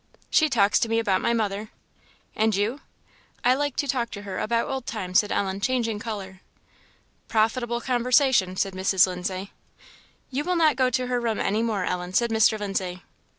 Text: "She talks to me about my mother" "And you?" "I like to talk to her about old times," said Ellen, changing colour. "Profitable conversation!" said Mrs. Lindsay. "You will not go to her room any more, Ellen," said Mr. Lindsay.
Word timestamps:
"She 0.31 0.49
talks 0.49 0.79
to 0.79 0.89
me 0.89 0.97
about 0.97 1.21
my 1.21 1.31
mother" 1.31 1.69
"And 2.35 2.55
you?" 2.55 2.81
"I 3.43 3.53
like 3.53 3.75
to 3.75 3.87
talk 3.87 4.09
to 4.13 4.23
her 4.23 4.39
about 4.39 4.67
old 4.67 4.87
times," 4.87 5.19
said 5.19 5.31
Ellen, 5.31 5.61
changing 5.61 5.99
colour. 5.99 6.41
"Profitable 7.27 7.81
conversation!" 7.81 8.55
said 8.55 8.73
Mrs. 8.73 9.05
Lindsay. 9.05 9.51
"You 10.31 10.43
will 10.43 10.55
not 10.55 10.75
go 10.75 10.89
to 10.89 11.05
her 11.05 11.21
room 11.21 11.39
any 11.39 11.61
more, 11.61 11.85
Ellen," 11.85 12.15
said 12.15 12.31
Mr. 12.31 12.57
Lindsay. 12.59 13.03